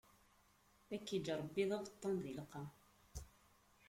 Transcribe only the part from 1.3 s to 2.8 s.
Ṛebbi d abeṭṭan di lqaɛ!